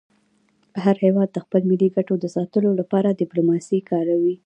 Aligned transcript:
هر 0.83 0.95
هېواد 1.05 1.29
د 1.33 1.37
خپلو 1.43 1.63
ملي 1.71 1.89
ګټو 1.95 2.13
د 2.19 2.25
ساتلو 2.35 2.69
لپاره 2.79 3.17
ډيپلوماسي 3.21 3.79
کاروي. 3.89 4.35